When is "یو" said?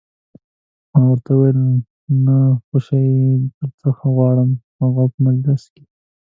2.75-2.79